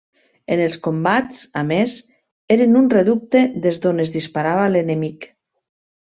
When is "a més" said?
1.61-1.93